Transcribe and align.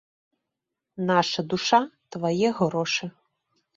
Наша 1.11 1.41
душа, 1.51 1.81
твае 2.17 2.49
грошы! 2.61 3.05